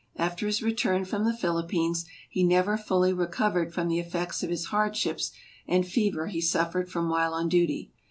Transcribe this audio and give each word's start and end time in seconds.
After 0.15 0.47
his 0.47 0.63
return 0.63 1.05
from 1.05 1.25
the 1.25 1.37
Philippines 1.37 2.05
he 2.27 2.43
never 2.43 2.75
fully 2.75 3.13
recovered 3.13 3.71
from 3.71 3.87
the 3.87 3.99
effects 3.99 4.41
of 4.41 4.49
his 4.49 4.65
hardships 4.73 5.31
and 5.67 5.85
fever 5.85 6.25
he 6.25 6.41
suffered 6.41 6.89
from 6.89 7.07
while 7.07 7.35
on 7.35 7.47
duty. 7.49 7.91